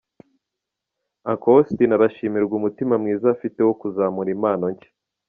Uncle 1.31 1.51
Austin 1.55 1.89
arashimirwa 1.97 2.53
umutima 2.59 2.93
mwiza 3.01 3.25
afite 3.35 3.59
wo 3.67 3.73
kuzamura 3.81 4.29
impano 4.35 4.65
nshya. 4.73 4.89